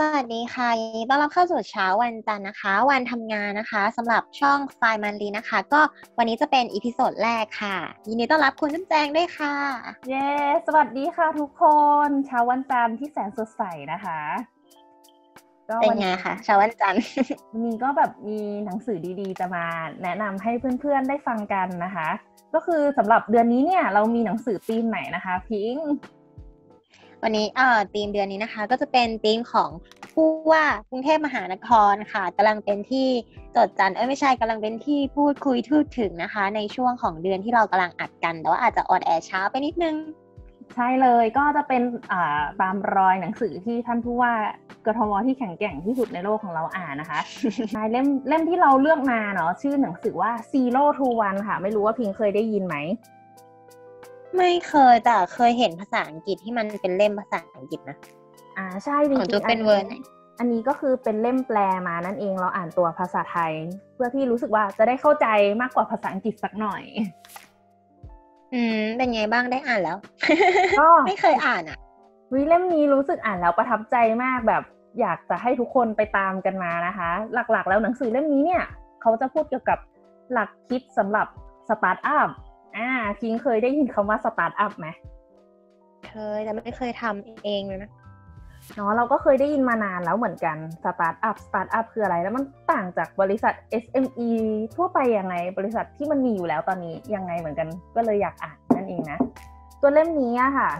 [0.00, 5.80] สวัสดีค่ะยินดีต้อนรับเข้าสู่เช้าวันจันทร์นะคะ วันทำงานนะคะสำหรับช่อง FRI-MON READ นะคะ ก็
[6.18, 7.76] วันนี้จะเป็น episode แรกค่ะ
[8.08, 9.54] ยินดีต้อนรับคุณน้ำแจงด้วยค่ะ
[10.08, 10.28] เย้
[10.66, 11.64] สวัสดีค่ะทุกค
[12.06, 14.20] น เช้าวันจันทร์ที่แสนสดใสนะคะ
[15.68, 17.02] ก็เป็นวันไงคะเช้าวันจันทร์
[17.52, 19.64] วันนี้ก็แบบมีหนังสือดีๆ จะมา
[20.02, 22.08] แนะนำให้เพื่อนๆได้ฟังกันนะคะ
[22.54, 25.88] ก็คือสำหรับเดือนนี้เนี่ยเรามีหนังสือธีมไหนนะคะ พิงค์
[27.22, 29.70] วันนี้เอ่อธีมเดือนนี้นะคะ ก็จะเป็นธีมของ
[30.12, 33.06] ผู้ว่ากรุงเทพมหานครค่ะกำลังเป็นที่
[33.56, 39.96] จดจันเอ้ยไม่ใช่กำลังเป็นที่พูดคุยทูดถึงนะคะ ในช่วงของเดือนที่เรากำลังอัดกันแต่ว่าอาจจะออนแอร์ช้าไปนิดนึง
[40.74, 41.82] ใช่เลยก็จะเป็น
[42.12, 44.32] อ่าตามรอยหนังสือที่ท่านผู้ว่า
[44.86, 47.20] กทมที่แข็งแกร่งที่สุดในโลกของเราอ่านนะคะ
[47.72, 52.76] ใช่เล่มเล่มที่เราเลือกมาเนาะชื่อหนังสือว่า Zero to One ค่ะ ไม่รู้ว่าพิงเคยได้ยินไหม
[54.38, 57.96] ไม่เคยแต่เคยเห็นภาษาอังกฤษที่มันเป็นเล่มภาษาอังกฤษนะ
[58.56, 59.94] อ่าใช่จริของงจูๆเป็นเวอร์ไหน
[60.38, 63.52] อันนี้ก็คือเป็นเล่มแปลมานั่นเองเราอ่านตัวภาษาไทย
[63.94, 65.26] เพื่อที่รู้สึกว่าจะได้เข้าใจ
[65.60, 66.82] มากกว่าภาษาอังกฤษสักหน่อย
[68.54, 69.98] อืมเป็นไงบ้างได้อ่านแล้ว
[70.80, 71.78] ก็ไม่เคยอ่านอะ
[72.32, 74.62] วิเล่มนี้รู้สึกอ่านแล้วประทับใจมากแบบ
[75.00, 77.10] อยากจะให้ทุกคนไปตามกันมานะคะ
[77.52, 78.64] หลักๆ แล้วหนังสือเล่มนี้เนี่ย
[79.02, 79.78] เขาจะพูดเกี่ยวกับ
[80.32, 81.26] หลักคิดสำหรับ
[81.68, 82.28] สตาร์ทอัพ
[82.76, 82.88] อ่า
[83.18, 84.88] พิงเคยได้ยินคำว่าสตาร์ทอัพไหม
[86.08, 87.90] เคยแต่ไม่เคยทำเองเลยนะ
[88.74, 94.30] เนาะเราก็เคยได้ยินมานานแล้วเหมือนกันสตาร์ทอัพสตาร์ทอัพคืออะไร แล้วมันต่างจากบริษัท SME
[94.74, 99.18] ทั่วไปยังไง บริษัทที่มันมีอยู่แล้วตอนนี้ยังไงเหมือนกัน ก็เลยอยากอ่านนั่นเองนะ
[99.80, 100.70] ตัวเล่มนี้อะค่ะ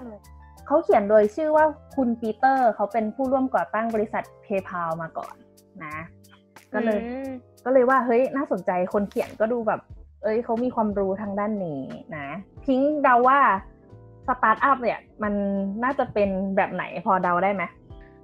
[0.66, 1.64] เขาเขียนโดยชื่อว่า
[1.96, 5.34] คุณปีเตอร์ เขาเป็นผู้ร่วมก่อตั้งบริษัท PayPal มาก่อน
[5.84, 5.96] นะ
[6.74, 7.28] ก็เลยอืม
[7.64, 9.80] ก็เลยว่าเฮ้ยน่าสนใจคนเขียนก็ดูแบบ
[10.22, 11.82] เอ้ยเขามีความรู้ทางด้านนี้
[12.16, 12.26] นะ
[12.64, 13.38] พิงเดาว่า
[14.26, 15.34] สตาร์ทอัพเนี่ยมัน
[15.84, 17.62] น่าจะเป็นแบบไหนพอเดาได้ไหม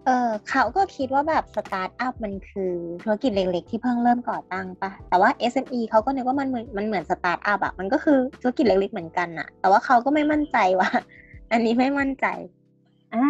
[0.07, 2.73] เออเขาก็คิดว่าแบบสตาร์ทอัพมันคือ
[3.03, 10.91] ธุรกิจเล็กๆ ที่เพิ่งเริ่มก่อตั้งปะแต่ว่า SME เขาก็นึกว่ามันเหมือนมันเหมือนสตาร์ทอัพอะมันก็คือธุรกิจเล็กๆเหมือนกันอะแต่ว่าเขาก็ไม่มั่นใจว่า
[11.53, 12.27] อันนี้ไม่มั่นใจ
[13.15, 13.29] อ่า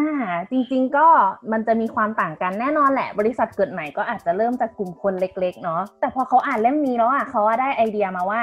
[0.50, 1.06] จริง ๆ ก็
[1.52, 8.42] มันจะมีความต่างกันแน่นอนแหละ บริษัทเกิดใหม่ก็อาจจะเริ่มจากกลุ่มคนเล็ก ๆ เนาะแต่พอเขาอ่านเล่มนี้แล้วอะเขาได้ไอเดียมาว่า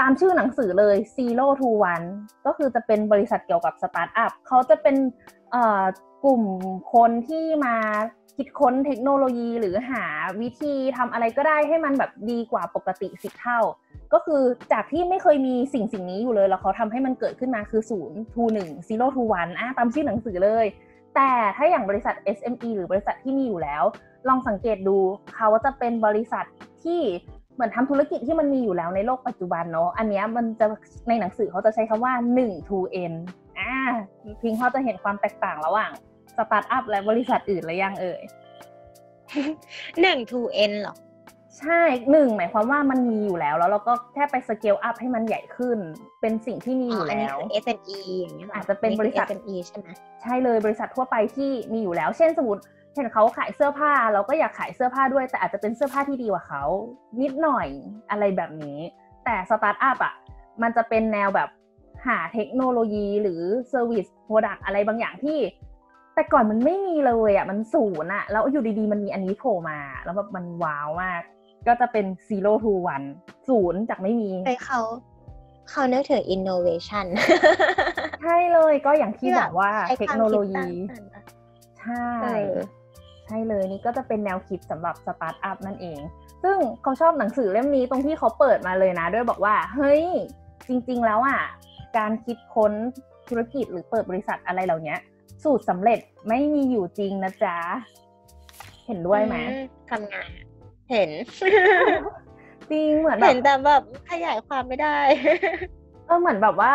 [0.00, 2.06] ตามชื่อหนังสือเลย Zero to One
[2.46, 4.96] ก็คือจะเป็นบริษัทเกี่ยวกับสตาร์ทอัพเขาจะเป็น
[5.50, 5.84] เอ่อ
[6.24, 6.42] กลุ่ม
[6.94, 7.76] คนที่มา
[8.36, 10.04] คิดค้นเทคโนโลยีหรือหา
[10.40, 13.60] วิธีทำอะไรก็ได้ให้มันแบบดีกว่าปกติสิบเท่า
[14.12, 14.42] ก็คือ
[14.72, 20.66] จากที่ไม่เคยมีสิ่งสิ่งนี้อยู่เลย แล้วเขาทำให้มันเกิดขึ้นมาคือ0 to 1 zero to 1อะตามชื่อหนังสือเลย
[21.14, 23.82] แต่ถ้าอย่างบริษัท SME หรือบริษัทที่มีอยู่แล้ว
[24.28, 24.98] ลองสังเกตดู
[25.36, 26.44] เขาจะเป็นบริษัท
[26.82, 27.00] ที่
[27.54, 30.66] เหมือนทำธุรกิจที่มันมีอยู่แล้วในโลกปัจจุบันเนาะอันนี้มันจะ
[31.08, 32.78] ในหนังสือเขาจะใช้คำว่า 1 to
[33.10, 33.12] n
[33.58, 33.74] อ่า
[34.42, 35.90] พิงเขาจะเห็นความแตกต่างระหว่าง
[36.36, 38.22] สตาร์ทอัพและบริษัทอื่นหรือยังเอ่ย
[40.00, 40.94] หนึ่ง to n เหรอ
[41.58, 45.78] ใช่หนึ่งหมายความว่ามันมีอยู่แล้ว แล้วเราก็แค่ไปสเกลอัพให้มันใหญ่ขึ้น
[46.20, 49.88] เป็นสิ่งที่มีอ๋ออยู่อันนี้แล้วคือ SME อย่างเงี้ยหรอาจจะเป็นบริษัทคือ SME ใช่ไหม
[50.22, 52.62] ใช่เลยบริษัททั่วไปที่มีอยู่แล้ว เช่นสมมติ
[52.94, 56.64] เห็นเขาขายเสื้อผ้า เราก็อยากขายเสื้อผ้าด้วย แต่อาจจะเป็นเสื้อผ้าที่ดีกว่าเขา
[57.20, 57.68] นิดหน่อย
[58.10, 58.78] อะไรแบบนี้
[59.24, 60.14] แต่สตาร์ทอัพอะ
[60.62, 61.48] มันจะเป็นแนวแบบ
[62.06, 65.38] หาเทคโนโลยีหรือ service product อะไรบางอย่างที่
[66.14, 71.22] แต่ก่อนมันไม่มีเลยอะมันศูนย์อะแล้วอยู่ดีๆมันมีอันนี้โผล่มา แล้วแบบมันว้าวมาก
[71.68, 73.06] ก็จะเป็น zero to one
[73.48, 74.80] ศูนย์จากไม่มีเฮ้ยเขา
[75.70, 77.06] เขานึกถึง innovation
[78.22, 81.22] ใช่เลยก็อย่างที่ที่บแบบบอกว่าใช้เทคโนโลยีความคิดสร้างสรรค์อะ
[81.80, 82.26] ใช่เอ
[82.56, 82.58] อ
[83.24, 85.98] ใช่เลยนี่ก็จะเป็นแนวคิดสำหรับสตาร์ทอัพนั่นเอง
[86.42, 90.04] ซึ่งเขาชอบหนังสือเล่มนี้ตรงที่เขาเปิดมาเลยนะ ด้วยบอกว่า เฮ้ย
[90.68, 91.40] จริง ๆ แล้วอะ
[91.96, 92.72] การคิดค้น
[93.28, 94.96] ธุรกิจหรือเปิดบริษัทอะไรเหล่านี้
[95.44, 95.98] สูตรสำเร็จ
[96.28, 97.56] ไม่มีอยู่จริงนะจ๊ะ
[98.86, 99.54] เห็นด้วยไหมอื
[99.90, 100.47] ทำงานอะ
[100.90, 101.10] เห็น
[102.70, 104.98] จริงเหมือนแบเห็บนแต่แบบขยายความไม่ได้
[106.06, 106.72] เออเหมือนแบบว่า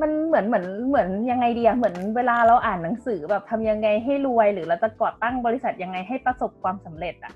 [0.00, 7.34] มันเหมือนเหมือนเหมือนยังไงดีอะเหมือนเวลาเราอ่านหนังสือแบบทำยังไงให้รวย หรือเราจะก่อตั้งบริษัทยังไงให้ประสบความสำเร็จอะ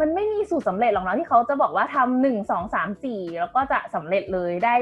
[0.00, 4.74] มันไม่มีสูตรสำเร็จหรอกนะที่เขาจะบอกว่าทำหนึ่งสองสามสี่แล้วก็จะสำเร็จเลยได้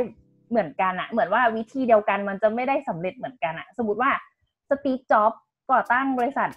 [0.51, 4.11] เหมือนกันอะเหมือนว่าวิธีเดียวกันมันจะไม่ได้สำเร็จเหมือนกันอะสมมติว่า
[4.69, 5.33] สตีฟจ็อบ
[5.71, 6.49] ก่อตั้งบริษัท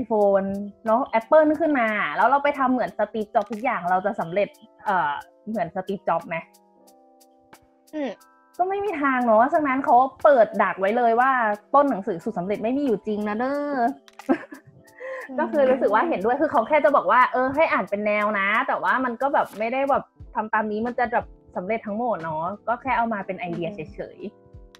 [0.00, 0.48] iPhone
[0.86, 4.48] เนาะ Apple ขึ้นมา แล้วเราไปทำเหมือนสตีฟจ็อบทุกอย่างเราจะสำเร็จ
[4.84, 5.12] เอ่อ
[5.48, 6.36] เหมือนสตีฟจ็อบไหม
[7.94, 8.10] อืม
[8.58, 11.30] ก็ไม่มีทางเนาะฉะนั้นเขาเปิดดักไว้เลยว่า
[11.74, 13.76] ต้นหนังสือสูตรสำเร็จไม่มีอยู่จริงนะเด้อ
[15.38, 20.04] ก็คือรู้สึกว่าเห็นด้วยคือเขาแค่จะบอกว่า เออให้อ่านเป็นแนวนะ แต่ว่ามันก็แบบไม่ได้แบบ
[20.34, 21.26] ทำตามนี้มันจะแบบ
[21.56, 24.18] สำเร็จทั้งหมดเนาะก็แค่เอามาเป็นไอเดียเฉย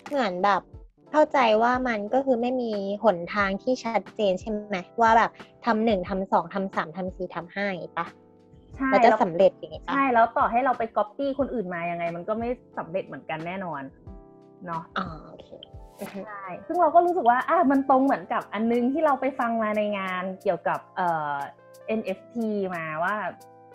[0.09, 0.62] เหมือนแบบ
[1.16, 2.70] เข้าใจว่ามันก็คือไม่มี
[3.05, 5.31] หนทางที่ชัดเจนใช่ไหมว่าแบบ
[5.64, 13.82] ทำหนึ่งทำสองทำสามทำสี่ทำห้าอย่างงี้ปะๆใช่เราจะแล้วสำเร็จอย่างงี้ปะใช่แล้วต่อให้เราไปก๊อปปี้คนอื่นมายังไง มันก็ไม่สำเร็จเหมือนกันแน่นอน
[14.66, 15.49] เนาะอ๋อโอเค
[16.00, 21.37] อือฮึใช่ซึ่งเราก็รู้สึกว่าอะมันตรงเหมือนกับอันนึงที่เราไปฟังมาในงานเกี่ยวกับเอ่อ
[21.99, 22.37] NFT
[22.75, 23.14] มาว่า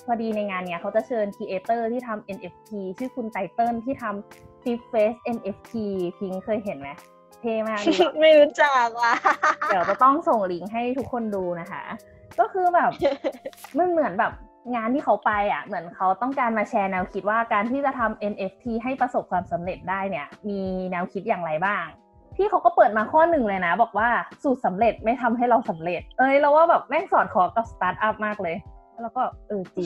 [0.05, 5.73] พอดีในงานเนี้ยเขาจะเชิญ creator ที่ทำ NFT ชื่อคุณไตเติลที่ทำ Flip Face NFT
[6.17, 6.89] พิงเคยเห็นไหม
[7.41, 9.13] เท่มากดีว่ะไม่รู้จักว่ะ
[9.67, 11.83] เดี๋ยวจะต้องส่งลิงก์ให้ทุกคนดูนะคะ
[12.39, 12.91] ก็คือแบบ
[13.77, 14.33] มันเหมือนแบบ
[14.75, 21.85] งานที่เขาไปอะ เหมือนเขาต้องการมาแชร์แนวคิดว่าการที่จะทำ NFT ให้ประสบความสำเร็จได้เนี่ย มีแนวคิดอย่างไรบ้าง
[22.35, 24.09] พี่เขาก็เปิดมาข้อหนึ่งเลยนะ บอกว่า
[24.43, 28.55] สูตรสำเร็จไม่ทำให้เราสำเร็จ เอ้ยเราว่าแบบแม่งสอดคล้องกับสตาร์ทอัพมากเลย
[29.01, 29.85] แล้วก็เออจริง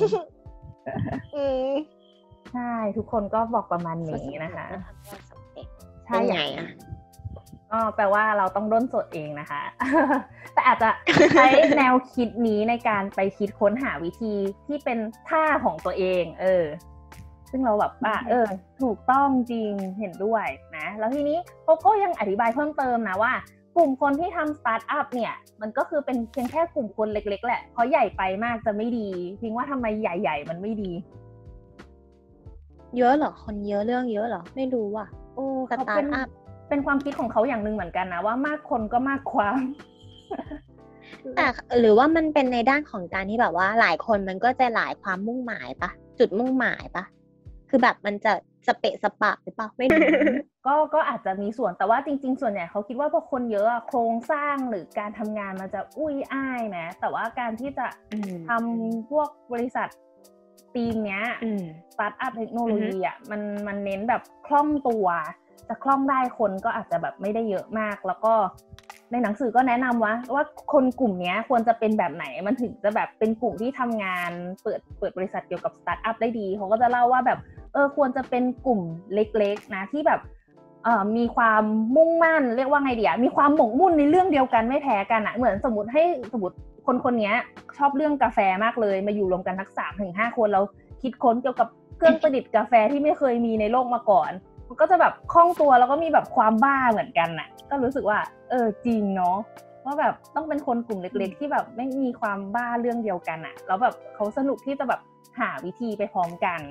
[1.35, 1.71] อืม
[2.53, 4.65] ใช่ ทุกคนก็บอกประมาณนี้นะคะ
[6.05, 6.69] ใช่เป็นไงย่างนี้อะ
[7.73, 9.61] ก็แปลว่าเราต้องด้นสดเองนะคะ
[10.53, 10.89] แต่อาจจะ
[11.35, 11.47] ใช้
[11.77, 14.35] แนวคิดนี้ในการไปคิดค้นหาวิธี
[14.67, 14.99] ที่เป็น
[15.29, 16.65] ท่าของตัวเอง เออ
[17.51, 18.47] ซึ่งเราแบบว่าเออ
[18.81, 20.45] ถูกต้องจริงเห็นด้วย
[20.77, 23.33] นะ แล้วทีนี้เขาก็ยังอธิบายเพิ่มเติมนะว่า
[23.75, 29.07] กลุ่มคนที่ทำสตาร์ทอัพเนี่ย มันก็คือเป็นเพียงแค่กลุ่มคนเล็ก ๆ แหละเพราะใหญ่ไปมากจะไม่ดี
[29.41, 30.91] พิงว่าทำไมใหญ่ ๆ มันไม่ดี
[32.97, 36.27] เยอะเหรอ คนเยอะเรื่องเยอะเหรอ ไม่รู้ว่ะโอ้สตาร์ทอัพ
[36.69, 39.57] เป็นความคิดของเขาอย่างหนึ่งเหมือนกันนะ ว่ามากคนก็มากความ
[41.35, 41.45] แต่
[41.79, 45.89] หรือว่ามันเป็นในด้านของการที่แบบว่า หลายคนมันก็จะหลายความมุ่งหมายปะ
[46.19, 47.03] จุดมุ่งหมายปะ
[47.69, 48.33] คือแบบมันจะ
[48.67, 50.07] สเปะสปะหรือเปล่าไม่รู้
[50.67, 59.87] ก็ก็อาจจะมีส่วนแต่ว่าจริง ๆ ส่วนใหญ่เขาคิดว่าพอคนเยอะอะโครงสร้างหรือการทำงานมันจะอุ้ยอ้ายไหมแต่ว่าการที่จะอืมทำพวกบริษัท
[60.73, 61.63] ทีมเนี้ยอืม
[61.93, 65.07] สตาร์ทอัพเทคโนโลยีอะมันมันเน้นแบบคล่องตัว
[65.67, 68.33] จะคล่องได้คนก็อาจจะแบบไม่ได้เยอะมาก แล้วก็
[69.11, 70.43] ในหนังสือก็แนะนำว่าว่า
[70.73, 74.31] คนกลุ่มนี้ควรจะเป็นแบบไหนมันถึงจะแบบเป็นกลุ่มที่ทำงาน
[74.63, 77.39] เปิดเปิดบริษัทเกี่ยวกับสตาร์ทอัพได้ดีเขาก็จะเล่าว่าแบบ
[77.73, 78.81] เออควรจะเป็นกลุ่ม
[79.13, 80.19] เล็ก ๆ นะที่แบบ
[80.83, 81.63] เอ่อมีความ
[81.95, 86.55] มุ่งมั่น เรียกว่าไงเดียมีความหมกมุ่นในเรื่องเดียวกันไม่แพ้กันอะเหมือนสมมติให้สมมติ
[86.85, 87.33] คนคนนี้
[87.77, 90.63] ชอบเรื่องกาแฟมากเลย มาอยู่รวมกันทักสามถึงห้าคนแล้ว
[91.01, 91.67] คิดค้นเกี่ยวกับ
[91.97, 94.31] เครื่องประดิษฐ์กาแฟที่ไม่เคยมีในโลกมาก่อน
[94.73, 99.37] มันก็จะแบบคล่องตัวแล้วก็มีแบบความบ้าเหมือนกันน่ะ ก็รู้สึกว่า เออจริงเนาะ
[99.85, 105.01] ว่าแบบต้องเป็นคนกลุ่มเล็ก ๆ ที่แบบไม่มีความบ้าเรื่องเดียวกันอะแล้วแบบเขาสนุกที่จะแบบ
[105.39, 106.61] หาวิธีไปพร้อมกัน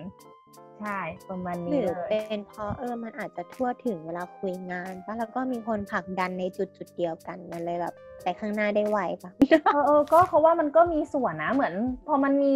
[0.81, 0.99] ใช่
[1.31, 9.33] ประมาณหนี้รือเลยเป็นเพราะเออมันอาจจะทั่วถึงเวลาคุยงานปะแล้วก็มีคนผลักดันในจุดจุดๆเดียวกันมันเลยแบบไปข้างหน้าได้ไวปะ
[9.73, 11.75] เออเออก็เขาว่ามันก็มีส่วนนะเหมือน
[12.07, 12.55] พอมันมี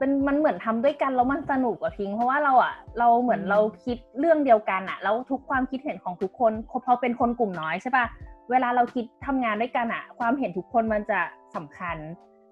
[0.00, 6.52] เป็นมันเหมือนทำด้วยกันแล้วมันสนุกอะพิง เพราะว่าเราอะเราเหมือนอืมเราคิดเรื่องเดียวกันอะแล้วทุกความคิดเห็นของทุกคน
[6.86, 8.06] พอเป็นคนกลุ่มน้อยใช่ปะ
[8.50, 11.20] เวลาเราคิดทำงานด้วยกันอะความเห็นทุกคนมันจะ
[11.56, 11.96] สำคัญ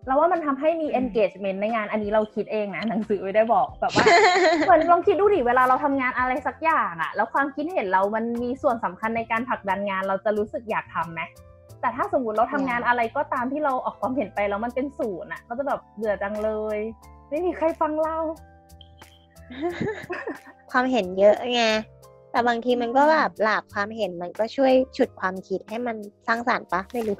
[0.06, 4.04] เราว่ามันทำให้มี engagement ในงานอันนี้เราคิดเองนะหนังสือไม่ได้บอกแบบว่า
[4.66, 11.20] เหมือนลองคิดดูดิเวลาเราทำงานอะไรสักอย่างอะแล้วความคิดเห็นเรามันมีส่วนสำคัญในการผลักดันงาน เราจะรู้สึกอยากทำไหม
[11.80, 16.78] แต่ถ้าสมมติเราทำงานอะไรก็ตามที่เราออกความเห็นไปแล้วมันเป็นศูนย์อะก็จะแบบเบื่อจังเลย
[17.28, 18.16] ไม่มีใครฟังเรา
[20.70, 21.64] ความเห็นเยอะไง
[22.30, 27.16] แต่บางทีมันก็แบบหลากความเห็นมันก็ช่วยฉุดความคิดให้มันสร้างสรรค์ปะไม่รู้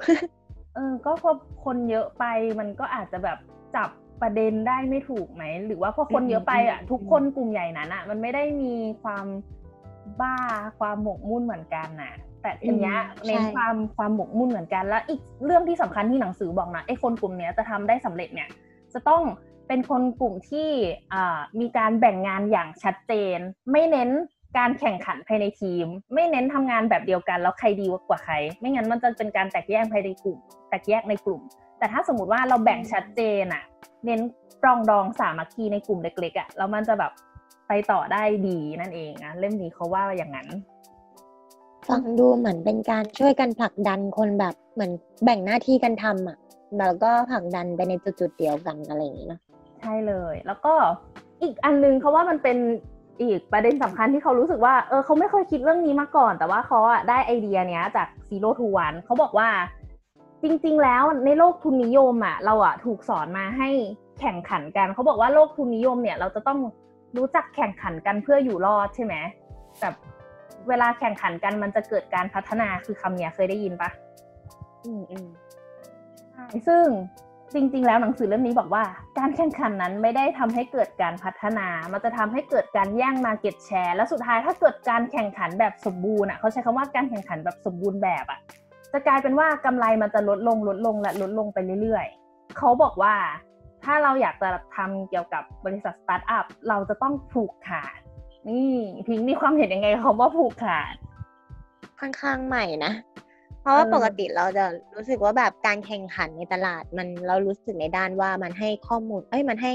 [0.75, 1.31] เออ ก็พอ
[1.65, 2.25] คนเยอะไป
[2.59, 3.37] มันก็อาจจะแบบ
[3.75, 3.89] จับ
[4.21, 8.73] ประเด็นได้ไม่ถูกไหม หรือว่าพอคนเยอะไปอะอืมทุกคนกลุ่มใหญ่นั้นอะ มันไม่ได้มี
[9.03, 9.25] ความ
[10.21, 10.37] บ้า
[10.79, 18.49] ความหมกมุ่นเหมือนกันน่ะ แต่ทีเนี้ยเน้นความความหมกมุ่นเหมือนกันแล้วอีกเรื่องที่สำคัญที่หนังสือบอกนะไอ้คนกลุ่มเนี้ยจะทำได้สำเร็จเนี่ย
[18.93, 19.21] จะต้อง
[19.69, 20.69] เป็นคนกลุ่มที่
[21.59, 23.37] มีการแบ่งงานอย่างชัดเจน
[23.71, 24.09] ไม่เน้น
[24.57, 30.37] การแข่งขันภายในทีม ไม่เน้นทำงานแบบเดียวกันแล้วใครดีกว่าใคร ไม่งั้นมันจะเป็นการแตกแยกภายในกลุ่ม
[30.69, 31.41] แตกแยกในกลุ่ม
[31.79, 33.63] แต่ถ้าสมมติว่าเราแบ่งชัดเจนอะ
[34.05, 34.19] เน้น
[34.61, 37.11] ปรองดองสามัคคีในกลุ่มเล็กๆอะแล้วมันจะแบบ
[37.67, 40.47] ไปต่อได้ดีนั่นเองนะเล่มนี้เขาว่าอย่างนั้น
[41.87, 44.91] ฟังดูเหมือนเป็นการช่วยกันผลักดันคนแบบเหมือน
[45.23, 46.37] แบ่งหน้าที่กันทำอะ
[46.79, 49.39] แล้วก็ผลักดันไปในจุดๆเดียวกันอะไรอย่างนี้เนะ
[49.81, 50.73] ใช่เลย แล้วก็
[51.41, 52.57] อีกอันนึงเขาว่ามันเป็น
[53.21, 59.49] อีกประเด็นสำคัญที่เขารู้สึกว่าเออเขาไม่เคยคิดเรื่องนี้มาก่อน แต่ว่าเขาอะได้ไอเดียเนี้ยจาก Zero to One เขาบอกว่า
[60.43, 63.69] จริง ๆ แล้วในโลกทุนนิยมอะเราอะถูกสอนมาให้
[64.19, 66.59] แข่งขันกันเขาบอกว่าโลกทุนนิยมเนี่ย เราจะต้อง
[67.17, 69.15] รู้จักแข่งขันกันเพื่ออยู่รอดใช่ไหม
[69.81, 69.95] แบบ
[70.67, 73.89] เวลาแข่งขันกันมันจะเกิดการพัฒนาคือคำเนี้ยเคยได้ยินปะ
[74.85, 75.27] อืมอืม
[76.67, 76.85] ซึ่ง
[77.53, 78.83] จริง ๆ แล้วหนังสือเล่มนี้บอกว่า
[79.19, 88.39] การแข่งขันนั้นไม่ได้ทำให้เกิดการพัฒนา มันจะทำให้เกิดการแย่ง market share และสุดท้ายถ้าเกิดการแข่งขันแบบสมบูรณ์อะเขาใช้คำว่าการแข่งขันแบบสมบูรณ์แบบอะ
[88.93, 93.15] จะกลายเป็นว่ากำไรมันจะลดลงลดลงและลดลงไปเรื่อยๆ เขาบอกว่า
[93.83, 97.99] ถ้าเราอยากจะทำเกี่ยวกับบริษัทสตาร์ทอัพเราจะต้องผูกขาด
[98.49, 98.73] นี่
[99.07, 100.93] พิงค์มีความเห็นยังไงคำว่าผูกขาด
[101.99, 102.93] ค่อนข้างใหม่นะ
[103.61, 109.73] เพราะว่าเออปกติเราจะรู้สึกว่าแบบการแข่งขันในตลาดมันเรารู้สึกในด้านว่ามันให้ข้อมูล เอ้ยมันให้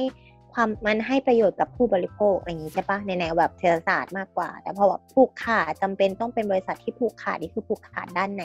[0.54, 8.44] ความมันให้ประโยชน์กับผู้บริโภคอะไรอย่างนี้ใช่ปะในแนวแบบเศรษฐศาสตร์มากกว่า แต่พอแบบผูกขาดจำเป็นต้องเป็นบริษัทที่ผูกขาดนี่คือผูกขาดด้านไหน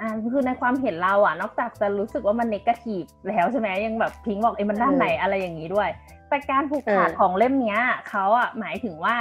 [0.00, 5.88] อ่าคือในความเห็นเราอะ นอกจากจะรู้สึกว่ามันเนกาทีฟแล้วใช่ไหมยังแบบพิงค์บอกเอ้ยมันด้านไหนอะไรอย่างนี้ด้วย
[6.28, 9.16] แต่การผูกขาดเออของเล่มเนี้ยเขาอะหมายถึงว่า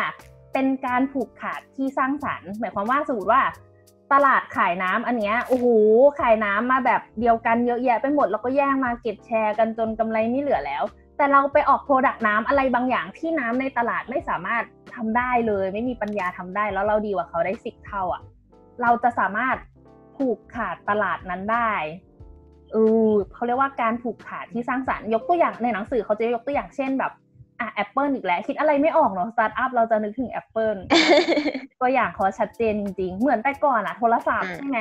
[0.53, 3.41] เป็นการผูกขาดที่สร้างสรรค์ หมายความว่าสมมติว่า
[4.13, 5.67] ตลาดขายน้ำอันเนี้ยโอ้โห
[6.19, 10.83] ขายน้ำมาแบบเดียวกันเยอะแยะไปหมดแล้วก็แย่ง market share กันจนกำไรไม่เหลือแล้ว
[11.17, 14.63] แต่เราไปออก product น้ำอะไรบางอย่างที่น้ำในตลาดไม่สามารถ
[14.95, 18.21] ทำได้เลย ไม่มีปัญญาทำได้แล้วเราดีกว่าเขาได้สิบเท่าอะ
[18.81, 19.55] เราจะสามารถ
[20.15, 21.71] ผูกขาดตลาดนั้นได้
[22.71, 22.77] เอ
[23.09, 27.11] อเขาเรียกว่าการผูกขาดที่สร้างสรรค์ยกตัวอย่างในหนังสือเขาจะยกตัวอย่างเช่นแบบ
[27.59, 30.75] อะแอปเปิลอีกแล้ว คิดอะไรไม่ออกเนาะสตาร์ทอัพเราจะนึกถึงแอปเปิล
[31.81, 34.79] ตัวอย่างเขาชัดเจนจริง ๆ เหมือนแต่ก่อนอะโทรศัพท์อ่าใช่ไหม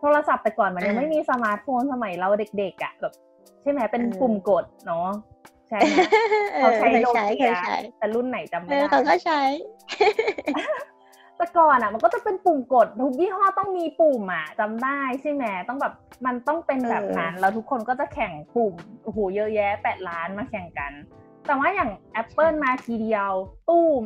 [0.00, 3.14] โทรศัพท์แต่ก่อนมันยังอ่าไม่มีสมาร์ทโฟนสมัยเราเด็กๆอะแบบ
[3.62, 5.08] ใช่ไหมเป็นเออปุ่มกดเนาะ
[5.68, 5.94] ใช่ไหม
[6.54, 9.42] เอเขาอใช้เคยโนใช้เคเกียยใช้แต่รุ่นไหนจำเอไม่อได้เขาก็ใช้
[11.36, 15.94] แต่ก่อนอะ มันก็จะเป็นปุ่มกดทุกยี่ห้อต้องมีปุ่มอะจำได้ใช่ไหมต้องแบบ
[16.26, 20.92] มันต้องเป็นแบบนั้นแล้วทุกคนก็จะแข่งปุ่มโอ้โหเยอะแยะแปดล้านมาแข่งกัน
[21.48, 21.90] แต่ว่าอย่าง
[22.22, 23.32] Apple มาทีเดียว
[23.68, 24.02] ตู้ม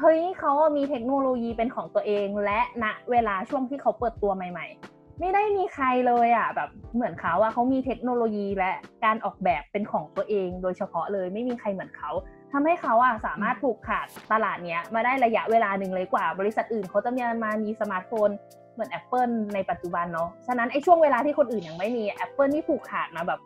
[0.00, 8.72] เฮ้ยเขามีเทคโนโลยีเป็นของตัวเอง และณเวลาช่วงที่เขาเปิดตัวใหม่ ๆ ไม่ได้มีใครเลยอะแบบเหมือนเขาอะเขามีเทคโนโลยีและ
[9.04, 12.10] การออกแบบเป็นของตัวเอง โดยเฉพาะเลยไม่มีใครเหมือนเขา
[12.52, 18.28] ทำให้เขาอะสามารถผูกขาดตลาดเนี้ยมาได้ระยะเวลาหนึ่งเลยกว่า บริษัทอื่นเขาจะมีมามีสมาร์ทโฟน
[18.74, 23.40] เหมือน Apple ในปัจจุบันเนาะฉะนั้นไอ้ช่วงเวลาที่คนอื่นยังไม่มี Apple นี่ผูกขาดมาแบบ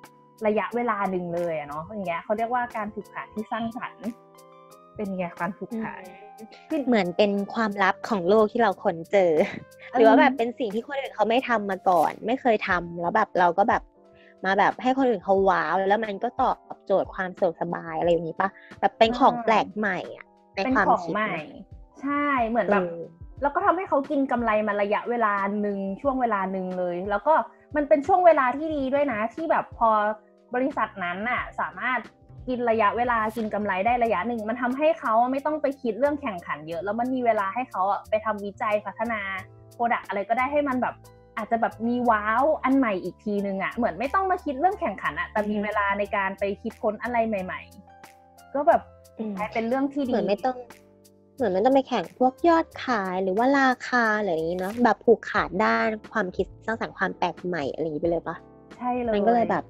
[0.47, 4.07] ระยะเวลาหนึ่งเลยอะเนาะอย่างเงี้ยเขาเรียกว่าการผูกขาดที่สร้างสรรค์
[4.97, 6.03] เป็นไงการผูกขาด
[6.87, 9.33] เหมือนเป็นความลับของโลกที่เราค้นเจอ
[9.93, 13.83] หรือว่าแบบเป็นสิ่งที่คนอื่นเขาไม่ทำมาก่อน ไม่เคยทำแล้วแบบเราก็แบบ
[14.45, 18.49] มาแบบให้คนอื่นเขาว้าว แล้วมันก็ตอบโจทย์ความสะดวกสบายอะไรอย่างนี้ปะ
[18.81, 21.65] แบบเป็นของแปลกใหม่อะในเป็นความของคิดใหม่นะ
[22.03, 22.95] ใช่เหมือนเอแบบอ
[23.43, 27.35] แล้วก็ทำให้เขากินกำไรมาระยะเวลาหนึ่งช่วงเวลาหนึ่งเลย แล้วก็
[27.77, 29.91] มันเป็นช่วงเวลาที่ดีด้วยนะที่แบบพอ
[30.55, 32.01] บริษัทนั้นน่ะสามารถ
[32.49, 39.21] กินระยะเวลากินกำไรได้ระยะหนึ่ง มันทำให้เขาไม่ต้องไปคิดเรื่องแข่งขันเยอะ แล้วมันมีเวลาให้เขาอะไปทำวิจัยพัฒนา
[39.75, 40.95] โปรดักอะไรก็ได้ให้มันแบบ
[41.37, 47.61] อาจจะแบบมีว้าวอันใหม่อีกทีนึงอะเหมือนไม่ต้องมาคิดเรื่องแข่งขันอะแต่มีเวลาในการไปคิดค้นอะไรใหม่
[48.09, 48.83] ๆ ก็แบบ
[49.19, 50.57] อืมกลายเป็นเรื่องที่ดีเหมือนไม่ต้อง
[51.37, 58.37] เหมือนไม่ต้องไปแข่งพวกยอดขายหรือว่าราคาอะไรอย่างนี้เนาะแบบผูกขาดด้านความคิดสร้างสรรค์ความแปลกใหม่อะไรอย่างนี้ไปเลยปะ
[58.79, 59.65] ใช่เลยมันก็เลยแบบ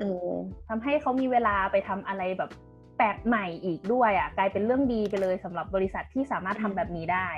[0.00, 0.28] เออ
[0.68, 2.50] ทำให้เขามีเวลาไปทำอะไรแบบ
[2.96, 7.28] แปลกใหม่อีกด้วยอะ กลายเป็นเรื่องดีไปเลยสำหรับบริษัทที่สามารถทำแบบนี้ได้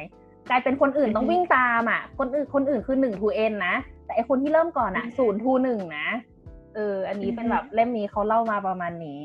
[0.50, 6.08] กลายเป็นคนอื่นต้องอือฮึวิ่งตามอะ คนอื่นคนอื่นคือหนึ่งทูเอ็นนะ แต่ไอคนที่เริ่มก่อนอะอือฮึศูนย์ทูหนึ่งนะ
[6.74, 9.22] เออ อันนี้เป็นอือฮึแบบเล่มนี้เขาเล่ามาประมาณนี้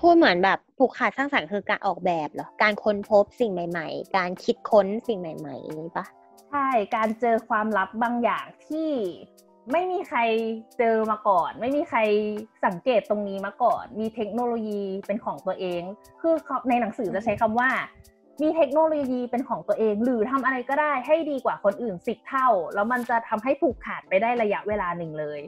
[0.00, 6.06] พูดเหมือนแบบผูกขาดสร้างสรรค์คือการออกแบบเหรอ การค้นพบสิ่งใหม่ ๆ การคิดค้นสิ่งใหม่ๆอย่างนี้ปะ
[6.50, 8.90] ใช่ การเจอความลับบางอย่างที่
[9.72, 10.18] ไม่มีใคร
[10.78, 11.98] เจอมาก่อน ไม่มีใคร
[12.66, 15.82] สังเกตตรงนี้มาก่อน มีเทคโนโลยีเป็นของตัวเอง
[16.20, 16.34] คือ
[16.68, 17.70] ในหนังสือจะใช้คำว่า
[18.42, 25.40] มีเทคโนโลยีเป็นของตัวเอง หรือทำอะไรก็ได้ให้ดีกว่าคนอื่นสิบเท่า แล้วมันจะทำให้ผูกขาดไปได้ระยะเวลาหนึ่งเลย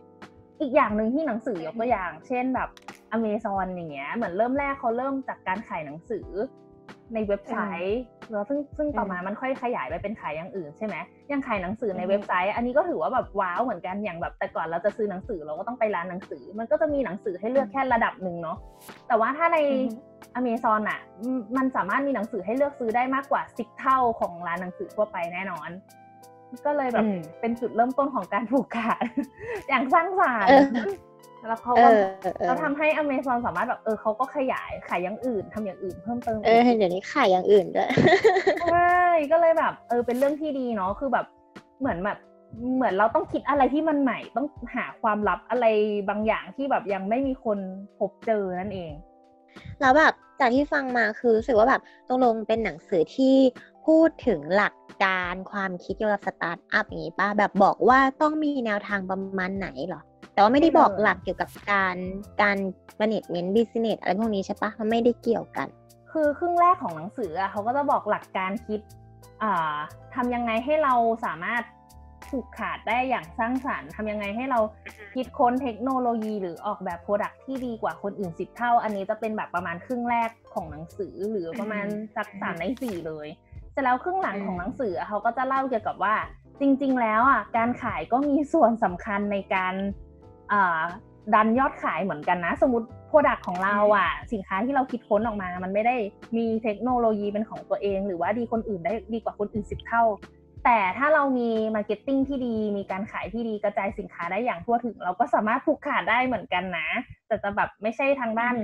[0.60, 2.68] อีกอย่างหนึ่งที่หนังสือยกตัวอย่าง เช่นแบบ
[3.12, 6.28] อเมซอนอย่างเงี้ยเหมือนเริ่มแรกเขาเริ่มจากการขายหนังสือ
[7.14, 10.96] ในเว็บไซต์แล้วซึ่งซึ่งต่อมามันค่อยขยายไปเป็นขายอย่างอื่นใช่ไหม
[11.32, 18.58] ยังขายหนังสือในอือฮึเว็บไซต์ อันนี้ก็ถือว่าแบบว้าวเหมือนกันอย่างแบบแต่ก่อนเราจะซื้อหนังสือเราก็ต้องไปร้านหนังสือ มันก็จะมีหนังสือให้เลือกแค่ระดับหนึ่งเนาะ
[19.08, 19.88] แต่ว่าถ้าในอือฮึ
[20.34, 25.70] อเมซอนอะอืมมันสามารถมีหนังสือให้เลือกซื้อได้มากกว่าสิบเท่าของร้านหนังสือทั่วไปแน่นอน
[26.66, 29.04] ก็เลยแบบอืมเป็นจุดเริ่มต้นของการผูกขาด
[29.68, 30.64] อย่างสร้างสรรเอค์อ
[31.46, 31.92] แล้วเขาเอก็อ
[32.38, 37.90] เออเขาทำให้อเมซอนสามารถแบบเออเขาก็ขยายขายอย่างอื่นทำอย่างอื่นเพิ่มเติมเออเดี๋ยวนี้ขายอย่างอื่นด้วย
[38.62, 38.92] ใช่
[39.32, 41.26] ก็เลยแบบ เออเป็นเรื่องที่ดีเนาะคือแบบ
[41.80, 42.18] เหมือนแบบ
[42.76, 45.66] เหมือนเราต้องคิดอะไรที่มันใหม่ ต้องหาความลับอะไร
[46.08, 47.58] บางอย่างที่แบบยังไม่มีคน
[47.98, 48.92] พบเจอนั่นเอง
[49.80, 53.36] แล้วแบบจากที่ฟังมาคือรู้สึกว่าแบบตกลงเป็นหนังสือที่
[53.86, 60.02] พูดถึงหลักการความคิดเกี่ยวกับสตาร์ทอัพอย่างนี้ป่ะแบบบอกว่าต้องมีแนวทางประมาณไหนเหรอ
[60.38, 61.96] แต่ว่าไม่ได้บอกไม่เลยหลักเกี่ยวกับการ
[62.42, 62.56] การ
[63.00, 65.68] management business อะไรพวกนี้ใช่ปะมันไม่ได้เกี่ยวกัน
[66.12, 68.80] คือครึ่งแรกของหนังสืออะเขาก็จะบอกหลักการคิด
[69.42, 69.74] อ่า
[70.14, 71.62] ทำยังไงให้เราสามารถ
[72.28, 74.60] ผูกขาดได้อย่างสร้างสรรค์ทำยังไงให้เรา
[75.14, 83.28] คิดค้นเทคโนโลยี หรือออกแบบ product ที่ดีกว่าคนอื่นสิบเท่า อันนี้จะเป็นแบบประมาณครึ่งแรกของหนังสือหรือประมาณสักสามในสี่เลย
[83.72, 86.14] เสร็จแล้วครึ่งหลังของหนังสืออะเขาก็จะเล่าเกี่ยวกับว่า
[86.60, 90.07] จริง ๆ แล้วอะการขายก็มีส่วนสำคัญในการอ่า
[91.34, 95.96] ดันยอดขายเหมือนกันนะ สมมติ product ของเราอะ สินค้าที่เราคิดค้นออกมา มันไม่ได้
[96.36, 100.02] มีเทคโนโลยีเป็นของตัวเอง หรือว่าดีคนอื่นได้ดีกว่าคนอื่นสิบเท่า
[100.64, 106.88] แต่ถ้าเรามี marketing ที่ดี มีการขายที่ดีกระจายสินค้าได้อย่างทั่วถึง เราก็สามารถผูกขาดได้เหมือนกันนะ
[107.26, 108.54] แต่จะแบบไม่ใช่ทางด้าน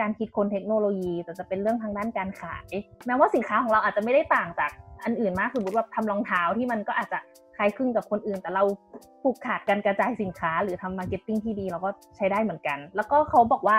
[0.00, 2.68] การคิดค้นเทคโนโลยี แต่จะเป็นเรื่องทางด้านการขาย
[3.06, 4.70] แม้ว่าสินค้าของเราอาจจะไม่ได้ต่างจาก
[5.04, 7.18] อันอื่นมากสมมติว่าทำรองเท้าที่มันก็อาจจะ
[7.56, 8.64] คล้ายคลึงกับคนอื่น แต่เรา
[9.22, 13.78] ผูกขาดการกระจายสินค้า หรือทำ marketing ที่ดีเราก็ใช้ได้เหมือนกัน แล้วก็เขาบอกว่า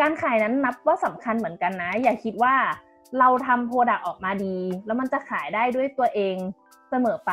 [0.00, 2.54] การขายนั้นนับว่าสำคัญเหมือนกันนะ อย่าคิดว่า
[3.18, 4.56] เราทำ product ออกมาดี
[4.86, 6.36] แล้วมันจะขายได้ด้วยตัวเอง
[6.90, 7.32] เสมอไป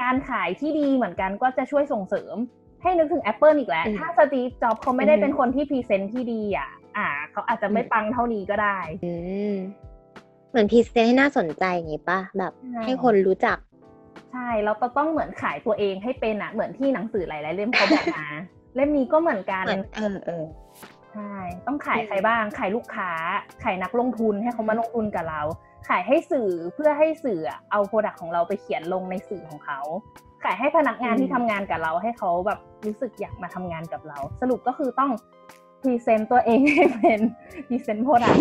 [0.00, 2.36] การขายที่ดีเหมือนกันก็จะช่วยส่งเสริม
[2.82, 9.12] ให้นึกถึง Apple อีกแล้วอืมถ้า Steve Jobs เขาไม่ได้อืมเป็นคนที่ present ที่ดีอะ อ่า เขาอาจจะไม่อืมปังเท่านี้ก็ได้ อื
[9.52, 9.54] ม
[10.50, 13.58] เหมือน present ให้น่าสนใจอย่างนี้ป่ะแบบใช่ให้คนรู้จัก
[14.32, 18.26] ใช่เราจะต้องเหมือนขายตัวเองให้เป็นอะ เหมือนที่หนังสือหลายๆเล่มเขาบอกมา
[18.74, 20.44] เล่มนี้ก็เหมือนกันเหมือนเออเออ
[21.12, 21.34] ใช่
[21.66, 23.10] ต้องขายอืมใครบ้าง ขายลูกค้า
[23.64, 25.42] ขายนักลงทุนให้เขามาลงทุนกับเรา
[25.88, 29.80] ขายให้สื่อเพื่อให้สื่ออะเอา product ของเราไปเขียนลงในสื่อของเขา
[30.44, 35.10] ขายให้พนักงานที่ทำงานกับเราให้เขาแบบรู้สึกอยากมาทำงานกับเรา สรุปก็คือต้อง
[35.82, 37.20] present ตัวเองให้เป็น
[37.68, 38.36] present product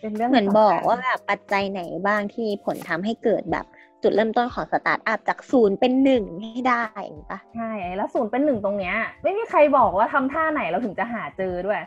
[0.00, 3.66] เป็นเรื่องเหมือนสำคัญบอกว่าแบบปัจจัยไหนบ้างที่ผลทำให้เกิดแบบ
[4.02, 11.80] จุดเริ่มต้นของสตาร์ทอัพจากศูนย์เป็นหนึ่งให้ได้อย่างนี้ปะใช่แล้วศูนย์เป็นหนึ่งตรงเนี้ย ไม่มีใครบอกว่าทำท่าไหนเราถึงจะหาเจอด้วย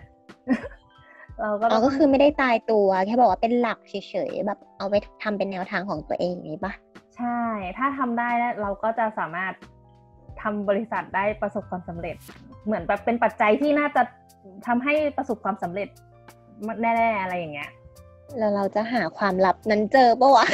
[1.41, 3.95] เราก็อ๋อต้งก็คือไม่ได้ตายตัว แค่บอกว่าเป็นหลักเฉ
[4.29, 6.73] ยๆแบบเอาไปทำเป็นแนวทางของตัวเองอย่างนี้ปะ
[7.17, 7.39] ใช่
[7.77, 9.53] ถ้าทำได้แล้วเราก็จะสามารถ
[10.45, 12.15] ทำบริษัทได้ประสบความสำเร็จ
[12.65, 14.01] เหมือนแบบเป็นปัจจัยที่น่าจะ
[14.67, 15.87] ทำให้ประสบความสำเร็จ
[16.81, 17.71] แน่ๆอะไรอย่างเงี้ย
[18.37, 20.47] แล้วเราจะหาความลับนั้นเจอปะวะ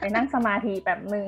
[0.00, 1.26] ไปนั่งสมาธิแบบหนึ่ง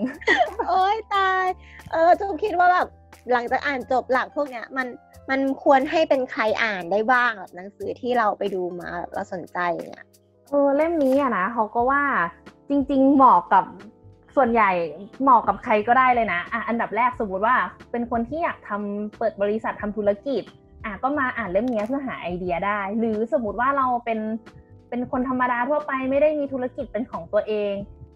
[0.68, 1.46] โอ๊ยตาย
[1.92, 2.88] เออจุคิดว่าแบบ
[3.32, 4.86] หลังจากอ่านจบหลักพวกเนี้ยมัน
[5.30, 10.04] มันควรให้เป็นใครอ่านได้บ้างแบบหนังสือที่เราไปดูมาแบบเราสนใจเนี่ย
[10.48, 12.04] เออเล่มนี้อะนะเขาก็ว่า
[12.68, 13.64] จริง ๆ เหมาะกับ
[14.36, 14.70] ส่วนใหญ่
[15.22, 17.56] เหมาะกับใครก็ได้เลยนะอะอันดับแรกสมมติว่า
[17.90, 20.42] เป็นคนที่อยากทำเปิดบริษัททำธุรกิจ
[20.84, 24.18] อะก็มาอ่านเล่มนี้เพื่อหาไอเดียได้ หรือสมมติว่าเราเป็น
[24.88, 27.72] เป็นคนธรรมดาทั่วไปไม่ได้มีธุรกิจเป็นของตัวเอง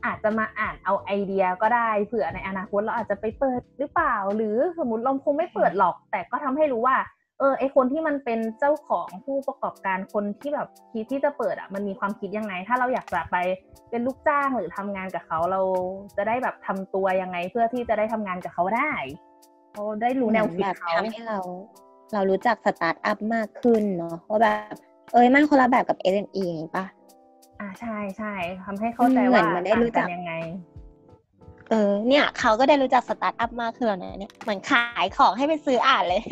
[0.07, 6.97] อาจจะมาอ่านเอาไอเดียก็ได้เผื่อในอนาคตเราอาจจะไปเปิดหรือเปล่า หรือสมมติเราคงไม่เปิดหรอก แต่ก็ทำให้รู้ว่า
[7.41, 13.37] เออไอคนที่มันเป็นเจ้าของผู้ประกอบการคนที่แบบคิดที่จะเปิดอะมันมีความคิดยังไง ถ้าเราอยากจะไป
[13.91, 15.61] เป็นลูกจ้างหรือทำงานกับเขาเรา
[16.17, 18.93] จะได้แบบทำตัวยังไง เพื่อที่จะได้ทำงานกับเขาได้
[19.73, 21.39] เขาได้รู้แนวคิดแบบเขาทำให้เรา
[22.13, 24.75] เรารู้จักสตาร์ทอัพมากขึ้นเนาะว่าแบบ
[25.13, 26.85] เอ้ยมันคนละแบบกับ S&E อย่างนี้ปะ
[27.61, 28.33] อ่าใช่ใช่
[28.65, 30.33] ทำให้เข้าใจเหมืว่าอนมันได้รู้จักต่างนยังไง
[31.71, 36.23] เออเนี่ย เขาก็ได้รู้จักสตาร์ทอัพมากขึ้นแล้วนะเนี่ยเหมือนขายของให้ไปซื้ออ่านเลย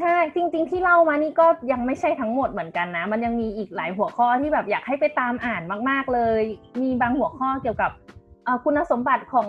[0.00, 6.42] ใช่จริง ๆ ที่เล่ามานี่ก็ยังไม่ใช่ทั้งหมดเหมือนกันนะ มันยังมีอีกหลายหัวข้อที่แบบอยากให้ไปตามอ่านมาก ๆเลย
[6.82, 7.90] มีบางหัวข้อเกี่ยวกับ
[8.64, 9.48] คุณสมบัติของ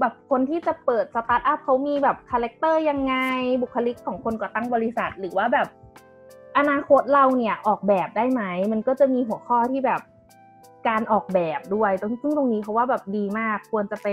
[0.00, 3.14] แบบคนที่จะเปิดสตาร์ทอัพเขามีแบบ character ยังไง
[3.62, 5.68] บุคลิกของคนก่อตั้งบริษัท หรือว่าแบบ
[6.58, 10.00] อนาคตเราเนี่ยออกแบบได้ไหม มันก็จะมีหัวข้อที่แบบ
[10.88, 14.06] การออกแบบด้วยซึ่งตรงนี้เขาว่าแบบดีมากควรจะไป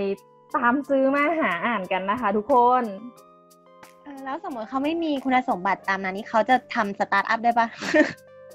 [0.56, 2.84] ตามซื้อมาหาอ่านกันนะคะ ทุกคน
[4.24, 7.68] แล้วสมมติเขาไม่มีคุณสมบัติตามนั้นนี่เขาจะทำสตาร์ทอัพได้ปะ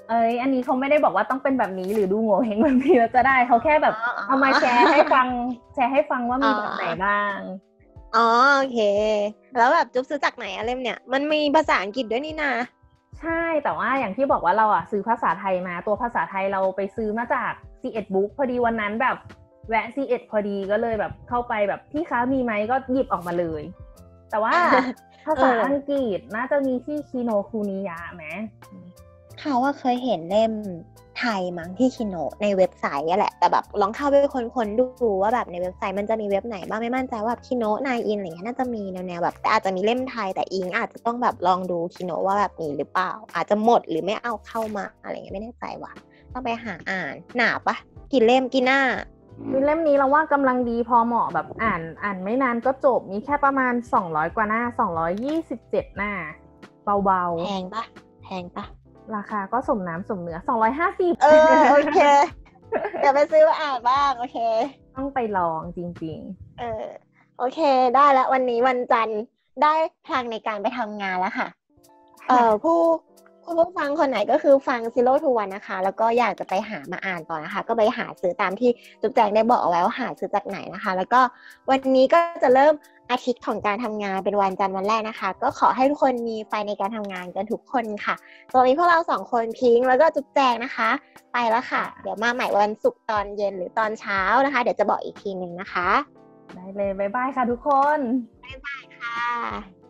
[0.09, 5.27] เอ้ย อันนี้เขาไม่ได้บอกว่าต้องเป็นแบบนี้หรือดูโง่เฮงแบบนี้แล้วจะได้เขาแค่แบบอ๋ออ๋อเอามาแชร์ให้ฟัง
[5.75, 7.37] แชร์ให้ฟังว่ามีอ๋อแบบไหนบ้าง
[8.15, 8.79] อ๋อโอเค
[9.57, 12.51] แล้วแบบจุ๊บซื้อจากไหนอะเล่มเนี่ย มันมีภาษาอังกฤษด้วยนี่นา
[13.19, 19.17] ใช่แต่ว่าอย่างที่บอกว่าเราอะซื้อภาษาไทยมา ตัวภาษาไทยเราไปซื้อมาจาก c 1 Book พอดีวันนั้นแบบ
[19.69, 23.61] แวะ c 1พอดีก็เลยแบบเข้าไปแบบพี่คะมีไหมก็หยิบออกมาเลย
[24.31, 24.53] แต่ว่า
[25.25, 28.25] ภาษาเอออัอังกฤษน่าจะมีที่คิโนคุนิยะไหม
[29.39, 30.53] เขาว่าเคยเห็นเล่ม
[31.19, 45.93] ไทยมั้งที่คิโนะในเว็บไซต์อะแหละ แต่แบบลองเข้าไปค้นๆดูว่าแบบในเว็บไซต์มันจะมีเว็บไหนบ้างไม่มั่นใจว่าคิโนะนายอินอะไรเงี้ยน่าจะมีแนวๆแบบแต่อาจจะมีเล่มไทยแต่อิงอาจจะต้องแบบลองดูคิโนะว่าแบบมีหรือเปล่า อาจจะหมดหรือไม่เอาเข้ามาอะไรเงี้ยไม่แน่ใจว่ะ
[46.33, 47.75] ต้องไปหาอ่านหนาปะ
[48.11, 48.81] กี่เล่มกี่หน้า
[49.51, 54.61] มีเล่มนี้เราว่ากำลังดีพอเหมาะแบบอ่านอ่านไม่นานก็จบมีแค่ประมาณ200กว่าหน้า
[55.29, 56.11] 227หน้า
[56.83, 57.83] เบาแพงปะ
[58.23, 60.39] แพงปะๆราคาก็สมน้ำสมเนื้อ
[60.81, 61.99] 250เออโอเค
[62.99, 64.37] เดี๋ยวไปซื้อมาอ่านบ้างโอเค
[64.95, 66.19] ต้องไปลองจริง
[66.59, 66.85] เออ
[67.37, 67.59] โอเค
[67.95, 69.21] ได้แล้ววันนี้วันจันทร์
[69.63, 69.73] ได้
[70.05, 71.47] พลังในการไปทำงานแล้วค่ะ
[72.29, 72.79] เอ่อผู้
[73.43, 78.69] ผู้ผู้ฟังคนไหนก็คือฟังซิโร่ทูวันนะคะ แล้วก็อยากจะไปหามาอ่านต่อนะคะ ก็ไปหาซื้อตามที่
[79.01, 81.21] จุ๊บแจงได้บอกเอาไว้ว่าหาซื้อจากไหนนะคะ แล้วก็
[81.69, 82.73] วันนี้ก็จะเริ่ม
[83.11, 88.15] อาทิตย์ของการทำงานเป็นวันจันทร์วันแรกนะคะ ก็ขอให้ทุกคนมีไฟในการทำงานกันทุกคนค่ะ
[88.53, 90.89] ตอนนี้พวกเราสองคนพิงค์แล้วก็จุ๊บแจงนะคะ
[91.33, 97.99] ไปแล้วค่ะ เดี๋ยวมาใหม่วันศุกร์ตอนเย็นหรือตอนเช้านะคะ เดี๋ยวจะบอกอีกทีหนึ่งนะคะๆได้เลยบ๊ายบายค่ะทุกคน
[99.01, 99.80] ค่ะ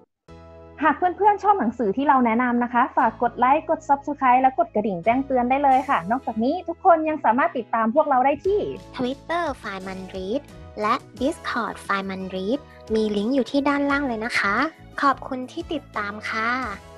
[0.84, 8.60] หากเพื่อนๆ ชอบหนังสือที่เราแนะนำนะคะ ฝากกดไลค์ กด Subscribe และกดกระดิ่งแจ้งเตือนได้เลยค่ะ นอกจากนี้ทุกคนยังสามารถติดตามพวกเราได้ที่
[8.96, 10.42] Twitter f i n e m a n r e a d
[10.82, 12.60] และ Discord f i n e m a n r e a d
[12.94, 14.56] มีลิงก์อยู่ที่ด้านล่างเลยนะคะ
[15.02, 16.91] ขอบคุณที่ติดตามค่ะ